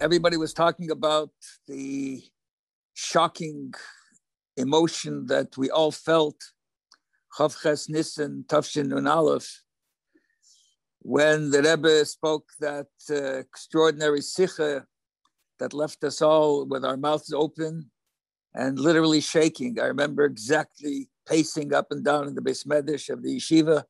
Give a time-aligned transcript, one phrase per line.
[0.00, 1.30] everybody was talking about
[1.66, 2.22] the
[2.94, 3.74] shocking
[4.56, 6.36] emotion that we all felt,
[7.36, 9.62] Chavches Nissen Tafshin Nun Aleph,
[11.00, 14.86] when the Rebbe spoke that uh, extraordinary sikha
[15.58, 17.90] that left us all with our mouths open
[18.54, 19.80] and literally shaking.
[19.80, 23.84] I remember exactly pacing up and down in the Beis of the yeshiva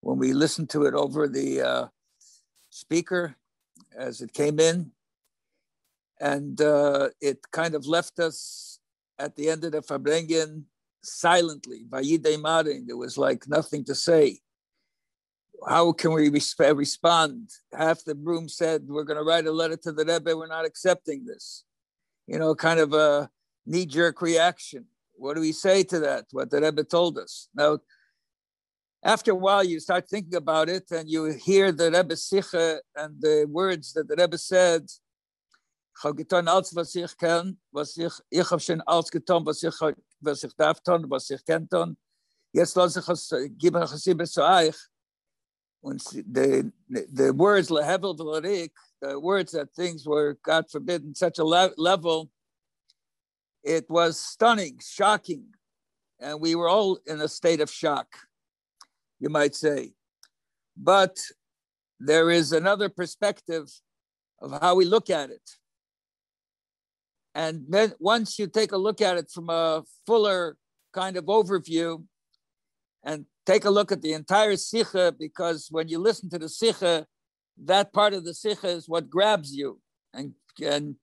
[0.00, 1.86] when we listened to it over the uh,
[2.70, 3.36] speaker
[3.96, 4.92] as it came in.
[6.22, 8.78] And uh, it kind of left us
[9.18, 10.62] at the end of the Farbrengen
[11.02, 11.84] silently.
[11.90, 14.38] There was like nothing to say.
[15.66, 17.50] How can we resp- respond?
[17.76, 20.64] Half the room said, We're going to write a letter to the Rebbe, we're not
[20.64, 21.64] accepting this.
[22.28, 23.28] You know, kind of a
[23.66, 24.86] knee jerk reaction.
[25.14, 26.26] What do we say to that?
[26.30, 27.48] What the Rebbe told us.
[27.52, 27.78] Now,
[29.04, 33.20] after a while, you start thinking about it and you hear the Rebbe Sikha and
[33.20, 34.86] the words that the Rebbe said.
[35.96, 39.62] Ich habe getan alles, was ich kann, was ich, ich habe schon alles getan, was
[39.62, 39.74] ich,
[40.20, 41.96] was ich darf tun, was ich kann tun.
[42.52, 44.76] Jetzt lasse ich es, gebe ich es immer zu euch.
[45.80, 51.38] Und the, the words, lehevel v'larik, the words that things were, God forbid, in such
[51.38, 52.30] a le- level,
[53.64, 55.46] it was stunning, shocking.
[56.20, 58.06] And we were all in a state of shock
[59.18, 59.92] you might say.
[60.76, 61.16] But
[61.98, 63.68] there is another perspective
[64.40, 65.50] of how we look at it.
[67.34, 70.56] And then once you take a look at it from a fuller
[70.92, 72.04] kind of overview
[73.02, 77.06] and take a look at the entire Sikha, because when you listen to the Sikha,
[77.64, 79.80] that part of the Sikha is what grabs you
[80.12, 80.32] and,
[80.62, 80.96] and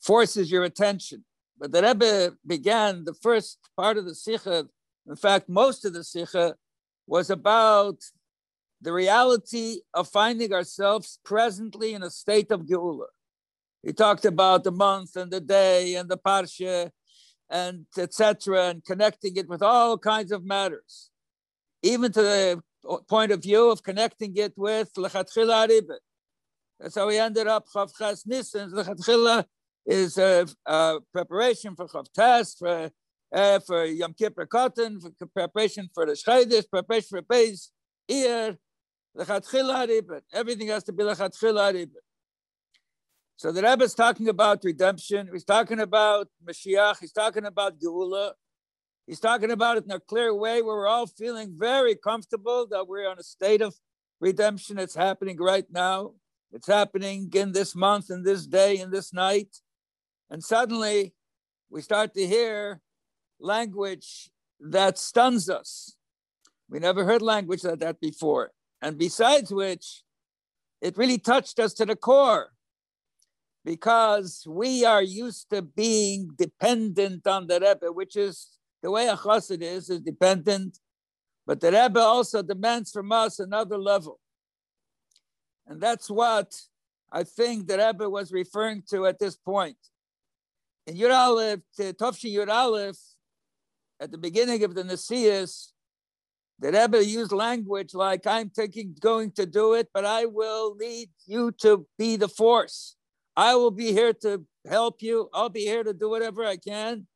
[0.00, 1.24] forces your attention.
[1.58, 4.66] But the Rebbe began the first part of the Sikha,
[5.06, 6.54] in fact, most of the Sikha
[7.06, 7.98] was about
[8.80, 13.06] the reality of finding ourselves presently in a state of Geula.
[13.84, 16.90] He talked about the month and the day and the parsha
[17.50, 18.68] and etc.
[18.68, 21.10] and connecting it with all kinds of matters,
[21.82, 22.62] even to the
[23.08, 25.98] point of view of connecting it with lechatchila ribet.
[26.80, 28.70] That's how we ended up chavchas nissen.
[28.72, 29.44] Lechatchila
[29.86, 32.90] is a, a, preparation for chavtas for
[33.34, 37.68] uh, for Yom Kippur Katan, for preparation for the Shchaydish, preparation for Beis,
[38.08, 38.56] ear,
[39.16, 40.22] Lechatchila Ribet.
[40.32, 42.03] Everything has to be Lechatchila Ribet.
[43.36, 45.28] So the Rebbe is talking about redemption.
[45.32, 46.98] He's talking about Mashiach.
[47.00, 48.32] He's talking about Geula.
[49.06, 52.86] He's talking about it in a clear way where we're all feeling very comfortable that
[52.86, 53.74] we're in a state of
[54.20, 54.78] redemption.
[54.78, 56.12] It's happening right now.
[56.52, 59.60] It's happening in this month, in this day, in this night.
[60.30, 61.12] And suddenly
[61.68, 62.80] we start to hear
[63.40, 64.30] language
[64.60, 65.96] that stuns us.
[66.70, 68.52] We never heard language like that before.
[68.80, 70.04] And besides which,
[70.80, 72.53] it really touched us to the core
[73.64, 79.16] because we are used to being dependent on the Rebbe, which is the way a
[79.16, 80.78] chassid is, is dependent.
[81.46, 84.20] But the Rebbe also demands from us another level.
[85.66, 86.54] And that's what
[87.10, 89.78] I think the Rebbe was referring to at this point.
[90.86, 92.98] In Yud Aleph, Tovshi Yud Aleph,
[93.98, 95.68] at the beginning of the Nasias,
[96.58, 101.08] the Rebbe used language like, I'm taking, going to do it, but I will need
[101.26, 102.96] you to be the force.
[103.36, 105.28] I will be here to help you.
[105.32, 107.06] I'll be here to do whatever I can,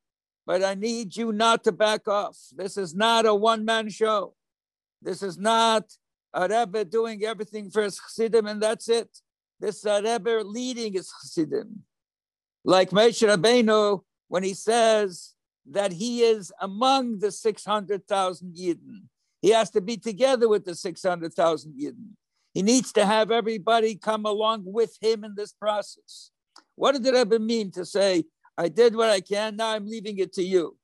[0.45, 2.37] but I need you not to back off.
[2.55, 4.35] This is not a one man show.
[5.01, 5.85] This is not
[6.33, 9.09] a Rebbe doing everything for his Chassidim and that's it.
[9.59, 11.83] This is a Rebbe leading his Chassidim.
[12.65, 15.33] Like Moshe Rabbeinu, when he says,
[15.71, 19.03] that he is among the 600,000 Yidden.
[19.41, 22.15] He has to be together with the 600,000 Yidden.
[22.53, 26.31] He needs to have everybody come along with him in this process.
[26.75, 28.25] What did the ever mean to say,
[28.57, 30.77] I did what I can, now I'm leaving it to you?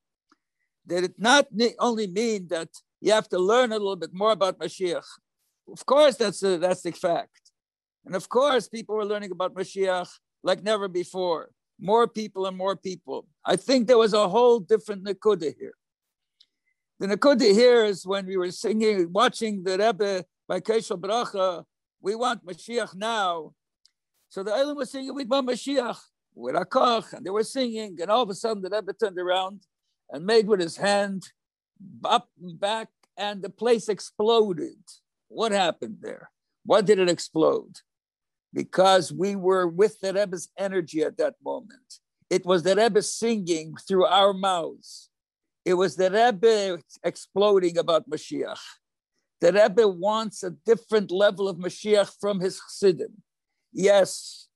[0.88, 1.48] Did it not
[1.80, 2.70] only mean that
[3.02, 5.06] you have to learn a little bit more about Mashiach?
[5.72, 7.52] Of course, that's a, that's the fact.
[8.06, 10.10] And of course, people were learning about Mashiach
[10.44, 13.28] like never before more people and more people.
[13.44, 15.74] I think there was a whole different Nakuda here.
[17.00, 21.64] The Nakuda here is when we were singing, watching the Rebbe by Kos Shel Bracha,
[22.02, 23.54] we want Mashiach now.
[24.30, 25.98] So the island was singing, we want Mashiach
[26.34, 29.62] with Akach, and they were singing, and all of a sudden the Rebbe turned around
[30.10, 31.24] and made with his hand
[32.04, 34.78] up and back, and the place exploded.
[35.28, 36.30] What happened there?
[36.64, 37.78] What did it explode?
[38.56, 42.00] because we were with the Rebbe's energy at that moment.
[42.30, 45.10] It was the Rebbe singing through our mouths.
[45.66, 48.58] It was the Rebbe exploding about Mashiach.
[49.46, 53.22] The Rebbe wants a different level of Mashiach from his Chassidim.
[53.72, 54.48] Yes,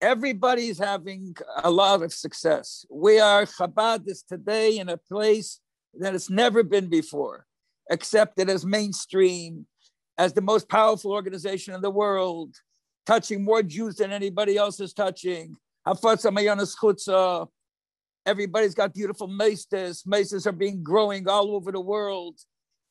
[0.00, 2.84] everybody's having a lot of success.
[2.90, 5.60] We are Chabad is today in a place
[6.00, 7.46] that it's never been before,
[7.88, 9.68] accepted as mainstream,
[10.18, 12.52] as the most powerful organization in the world,
[13.06, 15.54] touching more Jews than anybody else is touching.
[18.26, 20.02] Everybody's got beautiful mesas.
[20.04, 22.40] Mesas are being growing all over the world.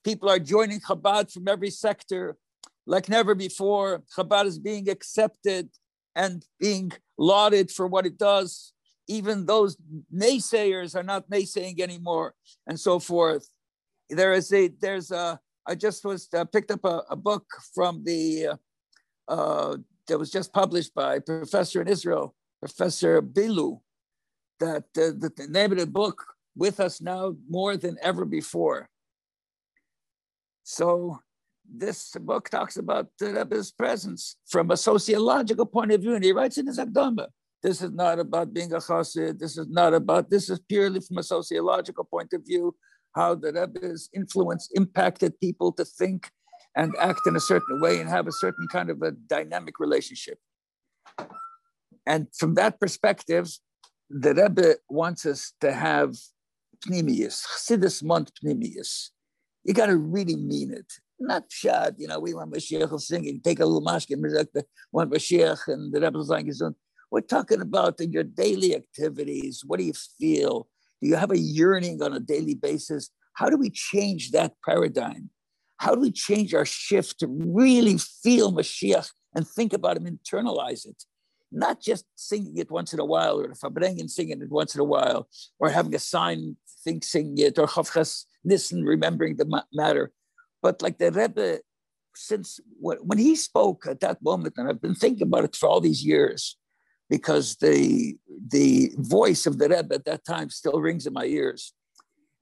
[0.05, 2.37] People are joining Chabad from every sector
[2.85, 4.03] like never before.
[4.15, 5.69] Chabad is being accepted
[6.15, 8.73] and being lauded for what it does.
[9.07, 9.75] Even those
[10.15, 12.35] naysayers are not naysaying anymore,
[12.67, 13.49] and so forth.
[14.09, 18.03] There is a there's a I just was uh, picked up a, a, book from
[18.03, 18.57] the uh,
[19.27, 23.79] uh, that was just published by professor in Israel, Professor Bilu,
[24.59, 26.23] that uh, the, the name of the book
[26.55, 28.89] with us now more than ever before.
[30.65, 31.19] So
[31.63, 36.31] this book talks about the Rebbe's presence from a sociological point of view, and he
[36.31, 37.27] writes in his Akdama.
[37.61, 39.37] This is not about being a chassid.
[39.37, 40.31] This is not about.
[40.31, 42.75] This is purely from a sociological point of view,
[43.13, 46.31] how the Rebbe's influence impacted people to think
[46.75, 50.39] and act in a certain way and have a certain kind of a dynamic relationship.
[52.07, 53.55] And from that perspective,
[54.09, 56.15] the Rebbe wants us to have
[56.87, 59.11] pnimius, chassidus mont pnimius.
[59.65, 63.59] You got to really mean it not shad, you know, we want Mashiach singing, take
[63.59, 64.21] a little mashkin,
[64.91, 66.75] one Mashiach, and the Rebbe saying his own.
[67.11, 69.63] We're talking about in your daily activities.
[69.65, 70.67] What do you feel?
[71.01, 73.09] Do you have a yearning on a daily basis?
[73.33, 75.29] How do we change that paradigm?
[75.77, 80.85] How do we change our shift to really feel Mashiach and think about him, internalize
[80.85, 81.03] it?
[81.51, 84.81] Not just singing it once in a while, or the Farbrengen singing it once in
[84.81, 85.27] a while,
[85.59, 87.67] or having a sign think singing it, or
[88.45, 90.11] Chavches and remembering the matter
[90.65, 91.59] but like the Rebbe,
[92.15, 95.79] since when he spoke at that moment, and I've been thinking about it for all
[95.79, 96.57] these years,
[97.07, 98.15] because the
[98.55, 101.61] the voice of the Rebbe at that time still rings in my ears.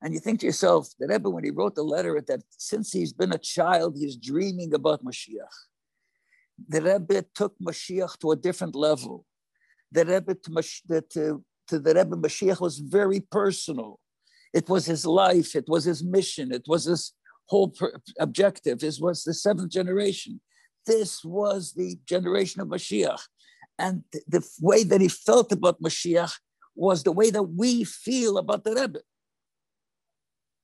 [0.02, 3.12] And you think to yourself, the Rebbe, when he wrote the letter, that since he's
[3.12, 5.58] been a child, he's dreaming about Mashiach.
[6.74, 9.26] The Rebbe took Mashiach to a different level.
[9.92, 14.00] The Rebbe to, to, to the Rebbe, Mashiach was very personal.
[14.54, 17.14] It was his life, it was his mission, it was his
[17.48, 18.80] whole per- objective.
[18.80, 20.42] This was the seventh generation.
[20.86, 23.22] This was the generation of Mashiach.
[23.80, 26.34] And th- the way that he felt about Mashiach
[26.76, 29.00] was the way that we feel about the Rebbe.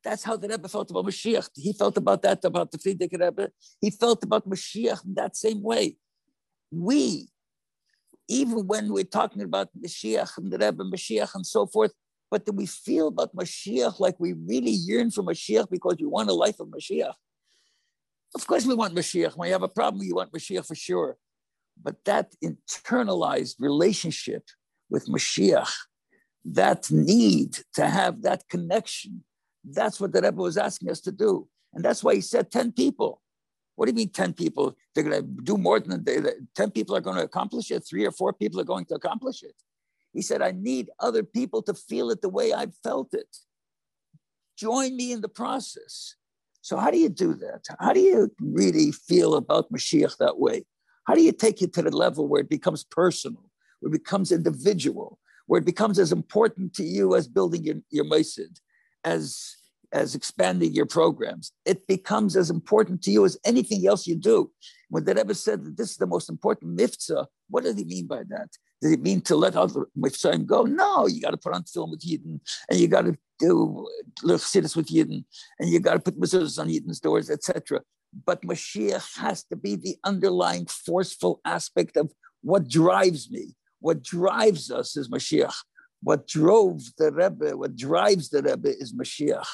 [0.04, 1.50] That's how the Rebbe felt about Mashiach.
[1.56, 3.50] He felt about that, about the Frierdiker Rebbe.
[3.82, 5.98] He felt about Mashiach in that same way.
[6.72, 7.30] We,
[8.28, 11.92] even when we're talking about Mashiach and the Rebbe, Mashiach and so forth,
[12.32, 16.30] but do we feel about Mashiach like we really yearn for Mashiach because we want
[16.30, 17.14] a life of Mashiach?
[18.36, 19.36] Of course, we want Mashiach.
[19.36, 21.18] When you have a problem, you want Mashiach for sure.
[21.82, 24.44] But that internalized relationship
[24.90, 25.72] with Mashiach,
[26.46, 29.24] that need to have that connection,
[29.64, 31.48] that's what the Rebbe was asking us to do.
[31.74, 33.22] And that's why he said 10 people.
[33.76, 34.76] What do you mean 10 people?
[34.94, 36.20] They're going to do more than they,
[36.56, 37.86] 10 people are going to accomplish it.
[37.88, 39.56] Three or four people are going to accomplish it.
[40.14, 43.38] He said, I need other people to feel it the way I've felt it.
[44.58, 46.16] Join me in the process.
[46.62, 47.64] So, how do you do that?
[47.80, 50.66] How do you really feel about Mashiach that way?
[51.06, 54.32] How do you take it to the level where it becomes personal, where it becomes
[54.32, 58.60] individual, where it becomes as important to you as building your, your Mesid,
[59.04, 59.56] as,
[59.94, 61.54] as expanding your programs?
[61.66, 64.52] It becomes as important to you as anything else you do.
[64.90, 68.06] When the Rebbe said that this is the most important mitzvah, what does he mean
[68.06, 68.50] by that?
[68.82, 70.64] Does it mean to let other Mitzrayim go?
[70.64, 73.88] No, you got to put on tefillin with Yidden, and you got to do
[74.22, 75.26] Chassidus with Yidden,
[75.60, 77.82] and you got to put mezuzahs on Yidden's doors, etc.
[78.26, 83.56] But Mashiach has to be the underlying forceful aspect of what drives me.
[83.82, 85.56] What drives us is Mashiach.
[86.02, 89.48] What drove the Rebbe, what drives the Rebbe is Mashiach.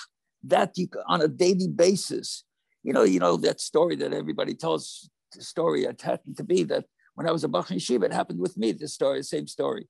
[0.44, 2.44] That you on a daily basis.
[2.84, 5.10] You know, you know that story that everybody tells.
[5.34, 6.86] The story it happened to be that
[7.16, 9.88] when I was a Bach Yeshiva, it happened with me, this story, same story,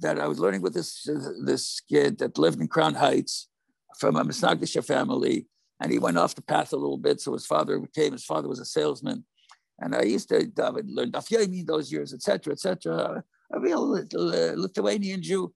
[0.00, 1.08] that I was learning with this,
[1.44, 3.48] this kid that lived in Crown Heights
[3.98, 5.46] from a Misnagdisha family.
[5.80, 7.20] And he went off the path a little bit.
[7.20, 9.24] So his father came, his father was a salesman.
[9.78, 13.22] And I used to I learn Daf Yomi those years, etc., etc.
[13.54, 15.54] A real little uh, Lithuanian Jew.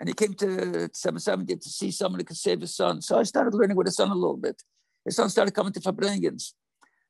[0.00, 3.02] And he came to 770 to see someone who could save his son.
[3.02, 4.62] So I started learning with his son a little bit.
[5.04, 6.54] His son started coming to Farbrengens.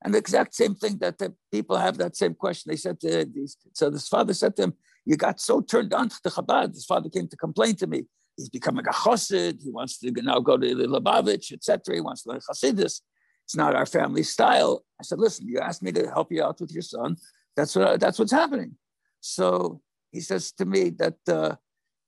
[0.04, 2.70] And the exact same thing that the people have that same question.
[2.70, 6.08] They said to these, so this father said to him, you got so turned on
[6.08, 6.74] to the Chabad.
[6.74, 8.04] His father came to complain to me.
[8.36, 9.62] He's becoming a chassid.
[9.62, 11.94] He wants to now go to the Lubavitch, etc.
[11.94, 13.02] He wants to learn chassidus.
[13.44, 14.84] It's not our family style.
[15.00, 17.16] I said, listen, you asked me to help you out with your son.
[17.56, 18.76] That's what that's what's happening.
[19.20, 19.80] So
[20.10, 21.56] he says to me that uh,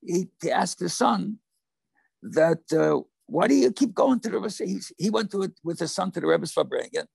[0.00, 1.38] he, he asked his son
[2.22, 4.52] that uh, why do you keep going to the Rebbe?
[4.58, 7.06] He, he went to it with his son to the Rebbe's Farbrengen.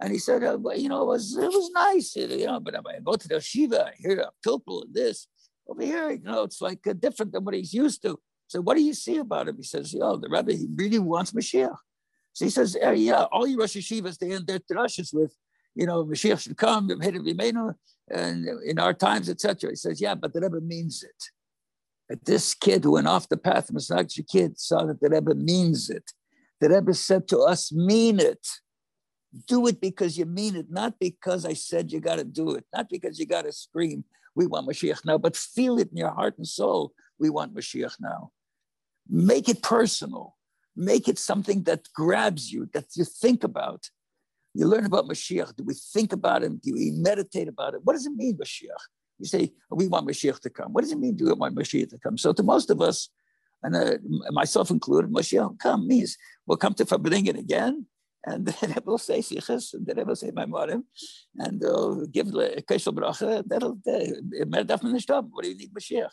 [0.00, 2.98] And he said, uh, you know, it was it was nice, you know, but I
[3.02, 5.28] go to the Shiva, I hear a pilpul and this.
[5.68, 8.18] Over here, you know, it's like uh, different than what he's used to.
[8.48, 9.56] So what do you see about him?
[9.56, 11.76] He says, yo, the Rebbe, he really wants Mashiach.
[12.34, 15.34] So he says, uh, yeah, all you Rosh Yeshivas, they end their drushes with,
[15.74, 19.70] you know, Mashiach should come, and in our times, etc.
[19.70, 21.30] He says, yeah, but the Rebbe means it
[22.08, 25.90] that this kid who went off the path, Masnag's kid, saw that the Rebbe means
[25.90, 26.12] it.
[26.60, 28.46] The Rebbe said to us, mean it.
[29.48, 32.64] Do it because you mean it, not because I said you got to do it,
[32.74, 34.04] not because you got to scream,
[34.36, 37.96] we want Mashiach now, but feel it in your heart and soul, we want Mashiach
[38.00, 38.30] now.
[39.08, 40.36] Make it personal.
[40.76, 43.90] Make it something that grabs you, that you think about.
[44.54, 45.56] You learn about Mashiach.
[45.56, 46.60] Do we think about him?
[46.62, 47.80] Do we meditate about it?
[47.84, 48.84] What does it mean, Mashiach?
[49.18, 50.72] You say, we want Mashiach to come.
[50.72, 52.18] What does it mean, do we want Mashiach to come?
[52.18, 53.08] So to most of us,
[53.62, 53.94] and uh,
[54.30, 57.86] myself included, Mashiach come means we'll come to Farbrengen again,
[58.26, 60.84] and then we'll say Sichas, and then we'll say Maimorim,
[61.36, 66.10] and they'll give a Kos Shel Bracha, that'll, what do you need Mashiach?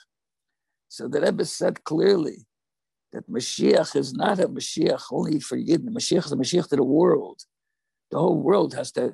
[0.90, 2.46] So the Rebbe said clearly
[3.14, 5.90] that Mashiach is not a Mashiach only for Yidden.
[5.90, 7.40] Mashiach is a Mashiach to the world.
[8.10, 9.14] The whole world has to,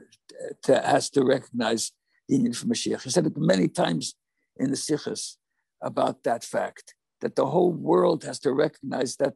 [0.63, 1.91] to has to recognize
[2.27, 3.03] the inyan for Mashiach.
[3.03, 4.15] He said it many times
[4.57, 5.37] in the Sikhs
[5.81, 9.35] about that fact that the whole world has to recognize that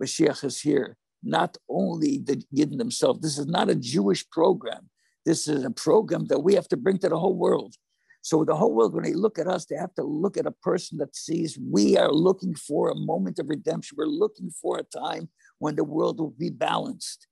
[0.00, 3.20] Mashiach is here, not only the Yidden themselves.
[3.20, 4.88] This is not a Jewish program.
[5.24, 7.74] This is a program that we have to bring to the whole world.
[8.22, 10.50] So the whole world, when they look at us, they have to look at a
[10.50, 13.96] person that sees we are looking for a moment of redemption.
[13.98, 15.28] We're looking for a time
[15.58, 17.26] when the world will be balanced.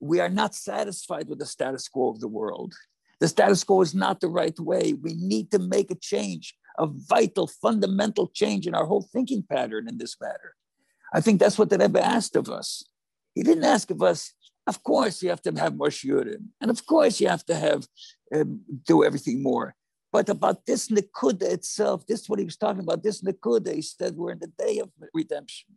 [0.00, 2.74] We are not satisfied with the status quo of the world.
[3.20, 4.94] The status quo is not the right way.
[4.94, 9.88] We need to make a change, a vital, fundamental change in our whole thinking pattern
[9.88, 10.54] in this matter.
[11.14, 12.84] I think that's what the Rebbe asked of us.
[13.36, 14.32] He didn't ask of us,
[14.66, 17.86] of course, you have to have more shiurim, and of course, you have to have
[18.34, 19.76] um, do everything more.
[20.10, 23.02] But about this Nakuda itself, this is what he was talking about.
[23.02, 25.68] This Nakuda, he said, we're in the day of redemption.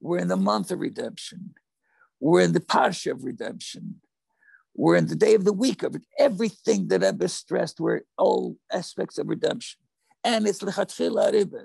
[0.00, 1.54] We're in the month of redemption.
[2.20, 4.02] We're in the parsha of redemption.
[4.74, 6.02] We're in the day of the week of it.
[6.18, 9.80] Everything that I've stressed were all aspects of redemption.
[10.22, 11.64] And it's lechatchila Rebbe.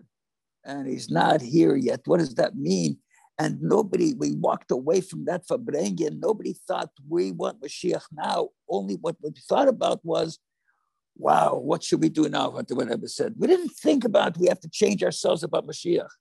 [0.63, 2.01] And he's not here yet.
[2.05, 2.99] What does that mean?
[3.41, 6.19] And nobody, we walked away from that Farbrengen.
[6.19, 8.49] Nobody thought we want Mashiach now.
[8.69, 10.37] Only what we thought about was,
[11.17, 12.51] wow, what should we do now?
[12.51, 13.33] What the Rebbe said.
[13.37, 16.13] We didn't think about we have to change ourselves about Mashiach.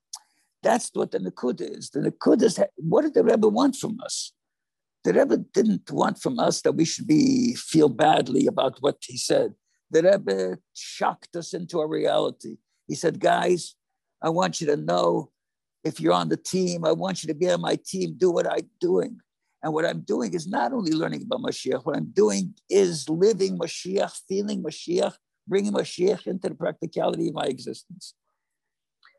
[0.62, 1.90] That's what the Nakud is.
[1.90, 4.32] The Nakud is, what did the Rebbe want from us?
[5.04, 9.16] the Rebbe didn't want from us that we should be feel badly about what he
[9.16, 9.54] said.
[9.90, 12.56] The Rebbe shocked us into a reality.
[12.86, 13.76] He said, guys,
[14.22, 15.30] I want you to know
[15.84, 18.50] if you're on the team, I want you to be on my team, do what
[18.50, 19.18] I'm doing.
[19.62, 23.58] And what I'm doing is not only learning about Mashiach, what I'm doing is living
[23.58, 25.14] Mashiach, feeling Mashiach,
[25.46, 28.14] bringing Mashiach into the practicality of my existence.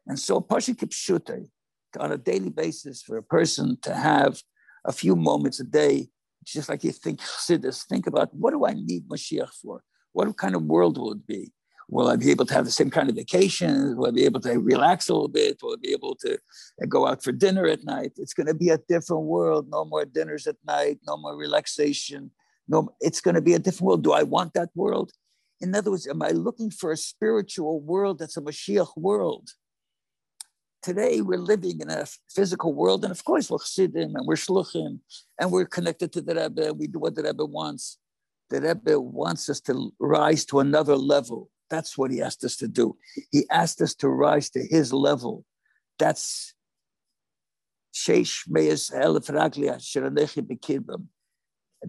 [0.08, 1.48] And so Pasha Kipshute,
[2.00, 4.41] on a daily basis, for a person to have
[4.86, 6.10] a few moments a day,
[6.44, 9.84] just like you think Chassidus, think about what do I need Mashiach for?
[10.13, 11.51] What kind of world will it be?
[11.91, 13.98] Will I be able to have the same kind of vacation?
[13.98, 15.60] Will I be able to relax a little bit?
[15.62, 18.13] Will I be able to uh, go out for dinner at night?
[18.15, 19.67] It's going to be a different world.
[19.69, 21.00] No more dinners at night.
[21.05, 22.31] No more relaxation.
[22.67, 24.03] No, it's going to be a different world.
[24.03, 25.12] Do I want that world?
[25.60, 29.50] In other words, am I looking for a spiritual world that's a Mashiach world?
[30.81, 35.00] today we're living in a physical world, and of course we're chassidim and we're shluchim,
[35.39, 36.74] and we're connected to the Rebbe.
[36.74, 38.00] We do what the Rebbe wants.
[38.50, 41.50] The Rebbe wants us to rise to another level.
[41.72, 42.98] That's what he asked us to do.
[43.32, 45.46] He asked us to rise to his level.
[45.98, 46.54] That's.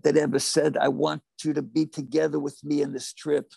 [0.03, 3.53] The Rebbe said, I want you to be together with me in this trip.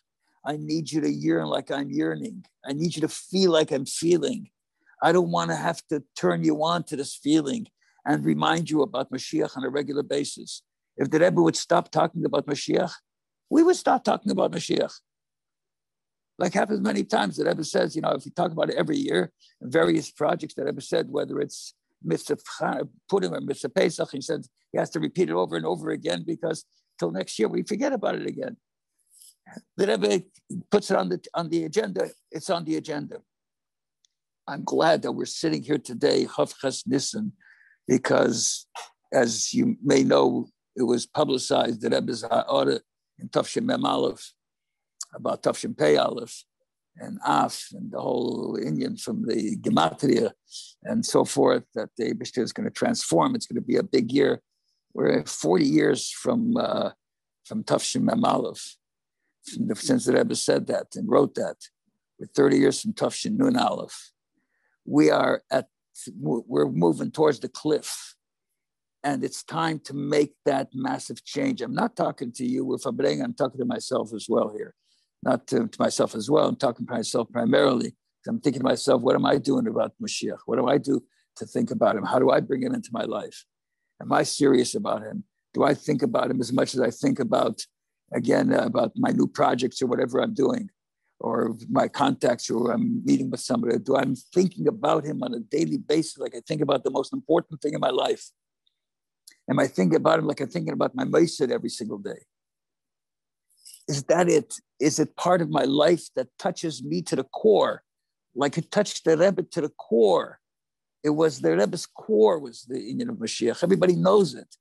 [0.46, 2.46] I need you to yearn like I'm yearning.
[2.66, 4.50] I need you to feel like I'm feeling.
[5.02, 7.68] I don't want to have to turn you on to this feeling
[8.06, 10.62] and remind you about Mashiach on a regular basis.
[10.98, 12.94] If the Rebbe would stop talking about Mashiach,
[13.50, 14.94] we would stop talking about Mashiach.
[16.38, 18.98] Like happens many times, the Rebbe says, you know, if you talk about it every
[18.98, 21.74] year, various projects that Rebbe said, whether it's
[22.06, 22.40] Mivtza
[23.10, 26.24] Purim or Mivtza Pesach, he said he has to repeat it over and over again
[26.28, 26.66] because
[27.00, 28.58] till next year we forget about it again.
[29.78, 30.26] The Rebbe
[30.72, 32.10] puts it on the on the agenda.
[32.32, 33.22] It's on the agenda.
[34.48, 37.34] I'm glad that we're sitting here today, Chavches Nissen,
[37.88, 38.68] because
[39.14, 42.80] as you may know, it was publicized that Rebbe's Ha'ara
[43.20, 44.34] in Tafshin Mem Aleph,
[45.16, 45.98] about Tafshin Pei
[46.98, 50.32] and Af and the whole inyan from the Gematria
[50.84, 53.36] and so forth that the Bishta is going to transform.
[53.36, 54.42] It's going to be a big year.
[54.94, 56.92] We're 40 years from uh,
[57.44, 58.78] from Tafshim Aleph,
[59.44, 61.58] since the Rebbe said that and wrote that.
[62.18, 64.12] We're 30 years from Tafshin Nun Aleph.
[64.86, 65.68] We are at
[66.18, 68.16] we're moving towards the cliff.
[69.04, 71.62] And it's time to make that massive change.
[71.62, 74.74] I'm not talking to you with Fabrenga, I'm talking to myself as well here
[75.26, 76.48] not to, to myself as well.
[76.48, 77.96] I'm talking to myself primarily.
[78.28, 80.40] I'm thinking to myself, what am I doing about Mashiach?
[80.46, 81.04] What do I do
[81.38, 82.04] to think about him?
[82.04, 83.46] How do I bring him into my life?
[84.02, 85.24] Am I serious about him?
[85.54, 87.62] Do I think about him as much as I think about,
[88.14, 90.70] again, uh, about my new projects or whatever I'm doing,
[91.20, 93.78] or my contacts, or I'm meeting with somebody?
[93.80, 97.14] Do I'm thinking about him on a daily basis, like I think about the most
[97.14, 98.32] important thing in my life?
[99.50, 102.22] Am I thinking about him like I'm thinking about my Mesid every single day?
[103.88, 104.56] Is that it?
[104.80, 107.84] Is it part of my life that touches me to the core,
[108.36, 110.40] like it touched the Rebbe to the core?
[111.04, 113.64] It was the Rebbe's core was the inyan of Mashiach.
[113.64, 114.56] Everybody knows it.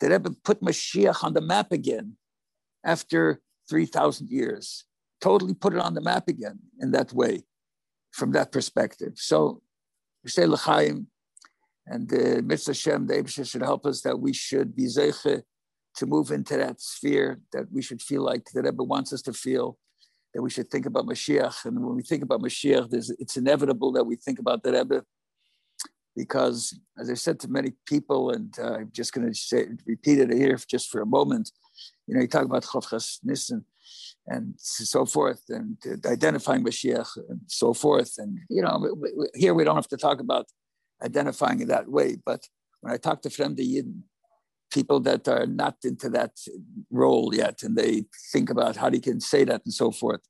[0.00, 2.16] The Rebbe put Mashiach on the map again
[2.84, 4.84] after 3,000 years,
[5.22, 7.44] totally put it on the map again in that way,
[8.12, 9.14] from that perspective.
[9.16, 9.62] So,
[10.22, 11.06] we say L'chaim,
[11.86, 15.42] and uh, Mitzvah Shem, the Abishah should help us that we should be Zeiche
[15.96, 19.32] to move into that sphere that we should feel like the Rebbe wants us to
[19.32, 19.78] feel,
[20.32, 21.64] that we should think about Mashiach.
[21.64, 25.04] And when we think about Mashiach, it's inevitable that we think about the Rebbe
[26.16, 30.18] because, as I said to many people, and uh, I'm just going to say, repeat
[30.18, 31.50] it here just for a moment,
[32.06, 33.64] you know, you talk about Chavchas Nissen
[34.26, 38.14] and so forth, and identifying Mashiach and so forth.
[38.16, 38.96] And, you know,
[39.34, 40.46] here we don't have to talk about
[41.04, 42.48] identifying in that way, but
[42.80, 44.02] when I talk to Fremde Yidden,
[44.74, 46.32] people that are not into that
[46.90, 50.20] role yet, and they think about how they can say that and so forth.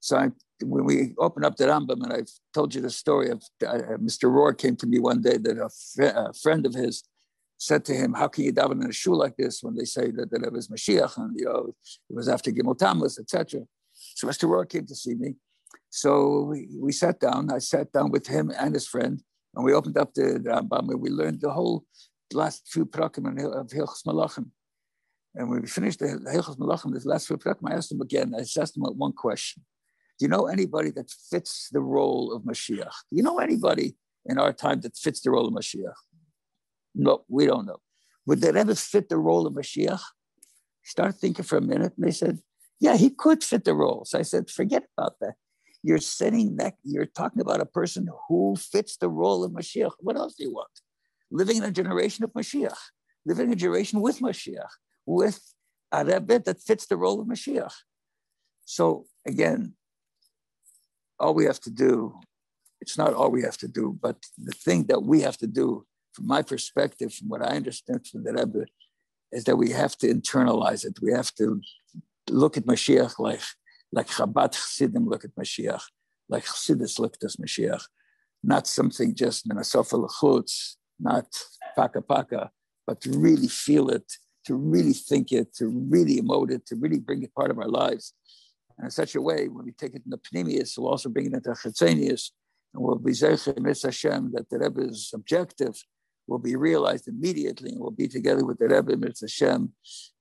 [0.00, 0.30] So I,
[0.62, 4.24] when we opened up the Rambam, and I've told you the story of uh, Mr.
[4.34, 7.04] Rohr came to me one day that a, fr- a, friend of his
[7.58, 10.10] said to him, "How can you daven in a shul like this when they say
[10.10, 11.74] that, it was Mashiach and you know
[12.10, 13.60] it was after Gimel Tammuz, etc."
[14.16, 14.48] So Mr.
[14.48, 15.34] Rohr came to see me.
[15.90, 17.50] So we, we sat down.
[17.50, 19.22] I sat down with him and his friend,
[19.54, 21.84] and we opened up the Rambam, and we learned the whole
[22.32, 24.50] last few prakim of Hilchos Melachim.
[25.34, 28.34] And when we finished the Hilchos Melachim, this last few prakim, I asked him again,
[28.36, 29.64] I asked him one question.
[30.18, 32.92] Do you know anybody that fits the role of Mashiach?
[33.10, 35.94] Do you know anybody in our time that fits the role of Mashiach?
[36.94, 37.78] No, we don't know.
[38.26, 40.02] Would that ever fit the role of Mashiach?
[40.82, 42.40] Start thinking for a minute, and they said,
[42.80, 44.04] yeah, he could fit the role.
[44.04, 45.34] So I said, forget about that.
[45.82, 49.92] You're sitting that you're talking about a person who fits the role of Mashiach.
[50.00, 50.68] What else do you want?
[51.30, 52.76] Living in a generation of Mashiach,
[53.24, 54.70] living in a generation with Mashiach,
[55.06, 55.40] with
[55.92, 57.72] a Rebbe that fits the role of Mashiach.
[58.64, 59.74] So again,
[61.18, 62.14] all we have to do,
[62.80, 65.86] it's not all we have to do, but the thing that we have to do,
[66.12, 68.64] from my perspective, from what I understand from the Rebbe,
[69.32, 70.98] is that we have to internalize it.
[71.00, 71.60] We have to
[72.28, 73.42] look at Mashiach like,
[73.92, 75.82] like Chabad Chassidim look at Mashiach,
[76.28, 77.82] like Chassidus look at Mashiach,
[78.42, 81.26] not something just Minasofa Lechutz, not
[81.76, 82.50] paka paka,
[82.86, 84.12] but to really feel it,
[84.46, 87.68] to really think it, to really emote it, to really bring it part of our
[87.68, 88.14] lives.
[88.78, 91.26] And in such a way, when we take it in the pnimius, we'll also bring
[91.26, 92.30] it into Chetzenius,
[92.72, 95.82] and we'll be Zeche Hashem that the Rebbe's objective
[96.26, 99.72] will be realized immediately, and we'll be together with the Rebbe Mitzvah Hashem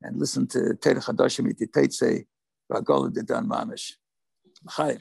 [0.02, 2.26] and listen to Terech Hadashim Ititetze,
[2.72, 3.94] Vagol Dedan Mamish.
[4.68, 5.00] Chaim.